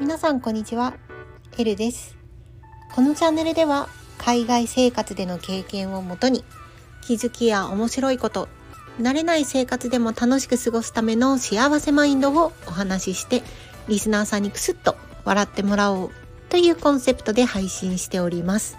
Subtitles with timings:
[0.00, 0.94] 皆さんこんにちは。
[1.56, 2.16] エルです。
[2.96, 6.44] このチャンネルでは海外生活での経験をもとに
[7.06, 8.48] 気づきや面白いこと
[9.00, 13.44] 慣れない生活でも楽しく過ごすための幸せマインドをお話しして
[13.86, 16.10] リスナーさんにクスッと笑ってもらおう
[16.48, 18.78] というコンセプトで配信しております。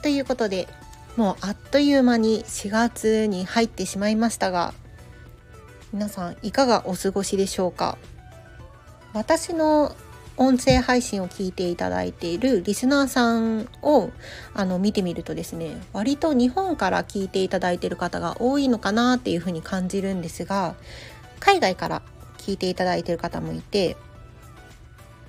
[0.00, 0.68] ということで
[1.16, 4.72] もうあっという間に4月に入ってしまいましたが
[5.92, 7.98] 皆さんいかがお過ごしでしょうか？
[9.12, 9.94] 私の
[10.38, 14.10] 音声配信を聞いていただいているリスナーさんを
[14.54, 20.74] あの見てみるとですね割と日本から聞いていただいている方が多いのかなっていうふうに感じるんですが
[21.38, 22.02] 海外から
[22.38, 23.98] 聞いていただいている方もいて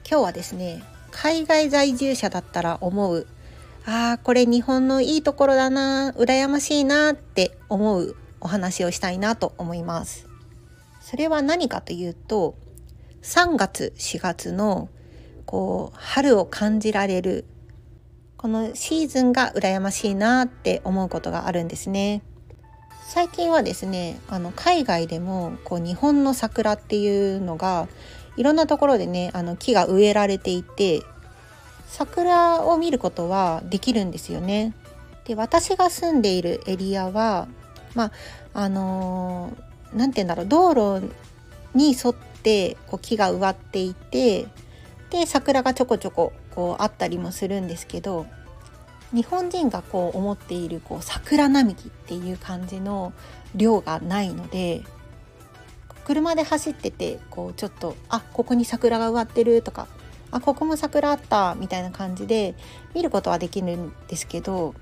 [0.10, 3.28] 今日はですね海外在住者だったら思う
[3.86, 10.28] ああこれ日本のいいところだな羨ましいなって思うお話をしたいなと思います。
[11.02, 12.56] それは何かというと
[13.22, 14.90] 3月4月の
[15.46, 17.46] こう春を感じられる
[18.38, 22.22] このシーズンが羨ましいなって思うことがあるんですね。
[23.06, 27.88] 最近はですねあの海外でもこう日本の桜っていうのが
[28.38, 31.02] いろんなところでねあの木が植えられていて
[31.88, 34.74] 桜を見ることはできるんですよね。
[35.26, 37.48] で私が住んでいるエリアは
[37.96, 38.12] まあ
[38.54, 39.56] あの
[39.94, 41.10] 何、て言うんだろう道路
[41.74, 44.48] に沿ってこう木が植わっていて
[45.10, 48.26] で桜がちょこちょここうあったりもするんですけど
[49.14, 53.14] 日本人がこう思っているこう桜並木っていう感じの
[53.56, 54.82] 量がないので
[56.04, 59.88] 車で走っててこうちょっとあここに桜が植わってるとか
[60.34, 62.56] あここも桜あったみたいな感じで
[62.96, 64.74] 見ることはできるんですけど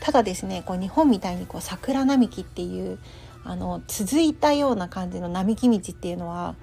[0.00, 2.98] ただですねこう日本みたいにこう桜並木っていう
[3.44, 6.56] あの続いたような感じの並木道っていうのは、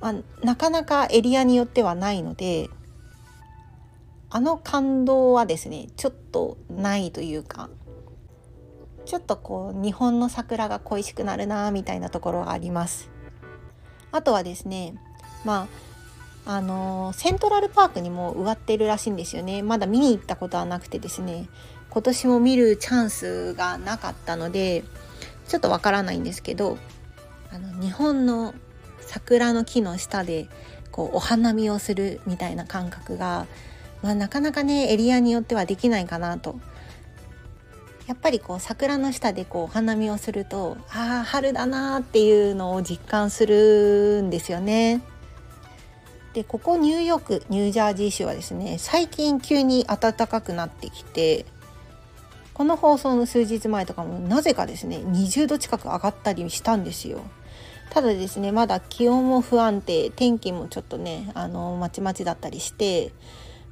[0.00, 2.70] まあ、なかなかエリアによってはないので
[4.30, 7.68] あの感動はですねちょっとないというか
[9.06, 13.10] ちょっとこう日本の桜が恋しくなるなみたいなところがあります。
[14.12, 14.94] あとはですね
[15.44, 15.89] まあ
[16.46, 19.62] あのセントラルパークにも植わってるらしいんですよね。
[19.62, 21.48] まだ見に行ったことはなくてですね。
[21.90, 24.84] 今年も見るチャンスがなかったので
[25.48, 26.78] ちょっとわからないんですけど
[27.52, 28.54] あの日本の
[29.00, 30.48] 桜の木の下で
[30.92, 33.46] こうお花見をするみたいな感覚が、
[34.02, 36.58] まあ、なかなかねエリアによってはできないかなと。
[38.06, 45.00] やっぱりこう桜の下でこうお花見をするとああ春だなっていうのを実感するんですよね。
[46.34, 51.44] でここニューヨークニュージャージー州はですね最近急に暖かくなってきて
[52.54, 57.22] この放送の数日前とかもなぜかですね20度近く上がったりしたんですよ。
[57.88, 63.12] ただですねまだ気温も不安定天気もちょっとねあのまちまちだったりして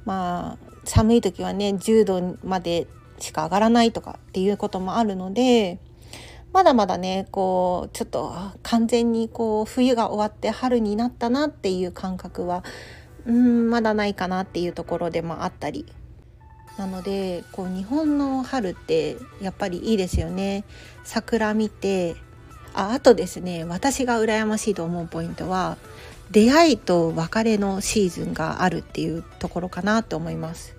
[0.03, 2.87] まあ寒い時はね10度まで
[3.19, 5.79] しか上がらないとかっていうこともあるので
[6.51, 8.33] まだまだねこうちょっと
[8.63, 12.63] 完全にこう冬が終わって春になったなっていう感覚は
[13.25, 15.85] うんまだないかなっていうところでもあったり。
[16.77, 20.63] なのでこう日本の春ってやっぱりいいですよね。
[21.03, 22.15] 桜見て
[22.73, 25.77] ああとですね私が羨ましいと思うポイントは
[26.31, 30.75] 出会いと別れのシーズンがあるっていうところかなと思います。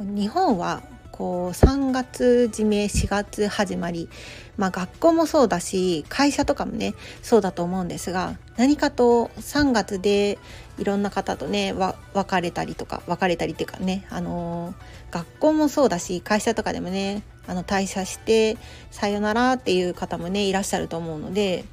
[0.00, 4.08] 日本はこう3月締め4月始まり、
[4.56, 10.38] まあ、学校もそうだし会社とかもねそうだと思うんですが何かと3月で
[10.78, 11.74] いろんな方とね
[12.14, 18.56] 別れたりとか別れたりっていうかね、あのー、学校もそうだし会社とかでもねあの退社して
[18.90, 21.64] さよならっていう方もねいらっしゃると思うので。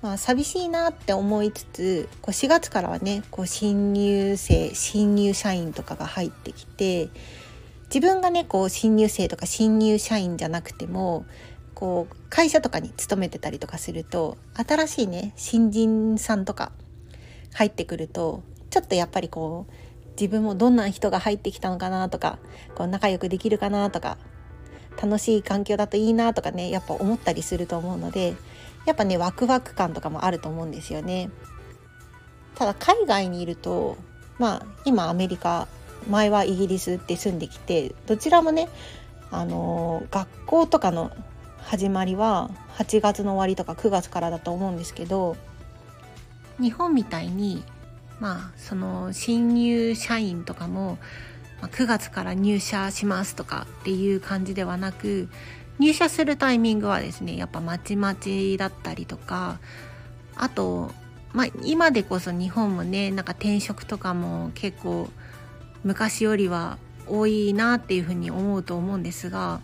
[0.00, 7.08] まあ、寂しいなって思いつつこう4月からはねこう新入生新入社員とかが入ってきて
[7.92, 11.24] 自分がねこう新入生とか新入社員じゃなくても
[11.74, 16.72] こう会社とかに勤めてたりとかすると新しいね新人さんとか
[17.54, 19.72] 入ってくるとちょっとやっぱりこう
[20.20, 22.38] 自分もどんな人が入ってきたのかなとか
[22.74, 24.18] こう仲良くできるかなとか
[25.00, 28.34] 楽しい環境だといいなとかねやっぱ思ったりすると思うので
[28.84, 31.30] やっぱねワクワク感とかもあると思うんですよね。
[32.56, 33.96] ただ海外にいると
[34.38, 35.68] まあ今アメリカ
[36.08, 38.68] 前はイギリスって住んできてどちらもね
[39.30, 41.10] あの学校とかの
[41.60, 45.36] 始まりは8月の終わりとか9月からだと思うんですけど
[46.60, 47.62] 日本みたいに
[48.20, 50.98] まあその新入社員とかも
[51.62, 55.28] 9月から入社しますとかっていう感じではなく
[55.78, 59.60] 入社するタイミングはですねやっぱまちまちだったりとか
[60.34, 60.92] あと、
[61.32, 65.08] まあ、今でこそ日本もねなんか転職とかも結構
[65.84, 69.60] 昔よりは多いなっていうふうに思うと思うんですが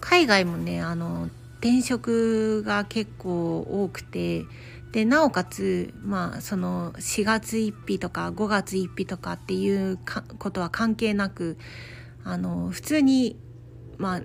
[0.00, 1.28] 海外もねあの
[1.60, 4.44] 転職が結構多くて
[4.92, 9.98] でなおかつまあその4月1日とか5月1日とかっていう
[10.38, 11.58] ことは関係なく
[12.24, 13.36] あの普通に
[13.98, 14.22] まあ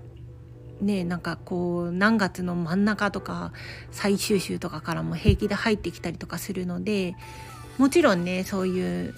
[0.82, 3.52] ねなんかこう何月の真ん中とか
[3.90, 7.14] 最終週とかからも平気で入ってきたりとかするので
[7.78, 9.14] もちろんねそういう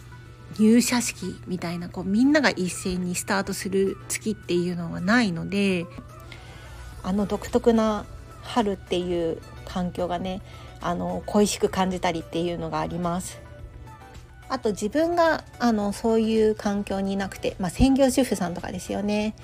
[0.59, 5.87] 入社式みたいなこうみんなが一斉にスタートする月っていうのはないので
[7.03, 8.06] あの独特な
[8.43, 10.43] 春っていう環境がね
[10.81, 13.41] あの恋しく感じたりっていうのがあります。
[14.49, 19.35] あと自分があのそういう環境にいなくて、まあ、専業主婦さんとかですよね。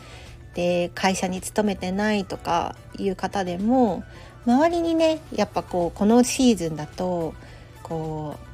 [0.55, 4.05] で会社に勤めてないとかいう方でも
[4.47, 7.35] 周りにねやっぱこうこのシーズンだと
[7.83, 8.50] こう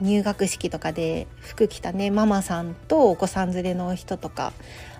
[0.00, 4.52] 入学式とかで服着たねママさんとお子さん連れの人とか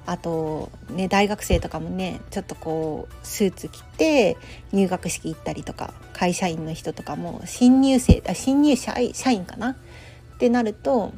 [0.06, 4.36] あとね大学生とかもねちょっとこうスーツ着て
[4.72, 9.70] 入学式行ったりとか会社員の人とかも新入生あ新入社社員かな？
[9.70, 9.76] っ
[10.38, 11.12] てなると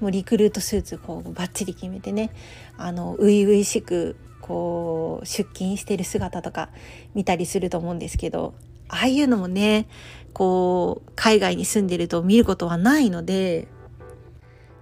[0.00, 2.30] もうリクルートスーツこうバッチリ決めてね
[2.76, 6.70] あの初々しくこう出勤してる姿とか
[7.14, 8.54] 見たりすると思うんですけど
[8.88, 9.86] ああいうのもね
[10.32, 13.68] こう海外に住んでると見ることはないので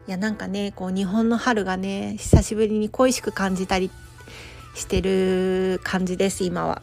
[0.06, 3.90] いやなんかねこう日本の春がね久しぶりに恋しく感じたり
[4.74, 6.82] してる感じです今は。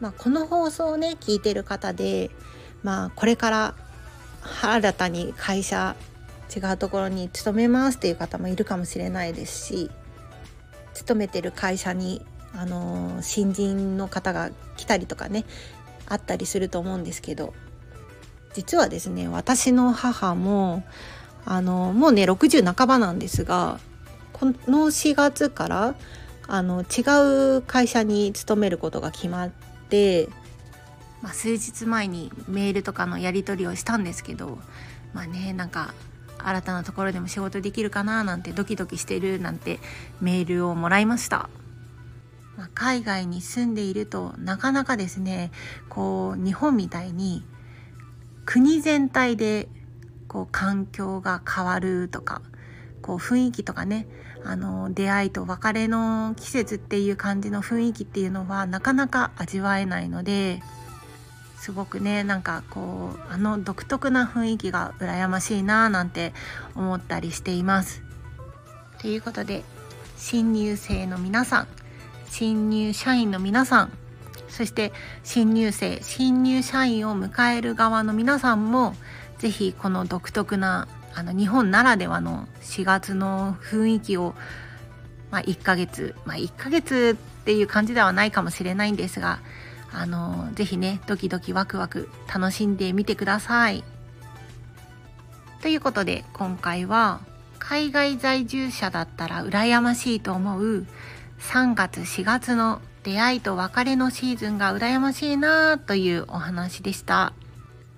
[0.00, 2.30] まあ、この放送をね聞いてる方で、
[2.82, 3.74] まあ、これから
[4.62, 5.94] 新たに会社
[6.54, 9.90] 違うところに勤めますっていう方もいるかもしれないですし
[10.94, 12.22] 勤めてる会社に、
[12.52, 15.44] あの、新人の方が来たりとかね
[16.10, 17.54] あったりすると思うんですけど
[18.52, 20.84] 実はですね私の母も
[21.46, 23.80] あのもうね60半ばなんですが
[24.32, 25.94] この4月から
[26.48, 29.50] あの違う会社に勤めることが決まっ
[29.88, 30.28] て、
[31.22, 34.58] まあ、数日前にメールとかのやり取りをしたんですけど
[35.14, 35.94] まあねなんか
[36.38, 39.78] 新たなところでも仕事できるかななんてドキドキしてるなんて
[40.20, 41.48] メールをもらいました。
[42.60, 45.50] ま、海外に住んでいるとなかなかですね
[45.88, 47.42] こう日本みたいに
[48.44, 49.68] 国全体で
[50.28, 52.42] こう環境が変わるとか
[53.00, 54.06] こう雰囲気とかね
[54.44, 60.60] あの出会いと別れの季節っていう感じの雰囲気っていうのはなかなか味わえないので
[61.58, 66.34] すごくねなんかこうあの独特な雰囲気が羨ましいななんて
[66.74, 68.02] 思ったりしています。
[68.98, 69.64] ということで
[70.16, 71.79] 新入生の皆さん
[72.30, 73.92] 新入社員の皆さん
[74.48, 74.92] そして
[75.24, 78.94] 新入生新入社員を迎える側の皆さんも
[79.38, 84.34] 是非この独特なあの日本ならではの4月の雰囲気を、
[85.30, 89.40] まあ、1ヶ月、まあ、1ヶ月っていう感じではないかもしれないんですが
[89.92, 93.82] あのぜひねドキドキワクワク楽しんでみてください。
[95.62, 97.20] ということで今回は
[97.58, 100.86] 海外在住者だったら羨ましいと思う
[101.40, 107.32] 3月4月の出会いと別れのシーズンが羨ましいなというお話でした。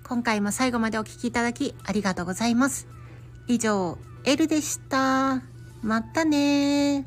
[0.03, 2.87] 今回も最後までお聴きいただきありがとうございます。
[3.47, 5.41] 以上、エルでした。
[5.81, 7.05] またね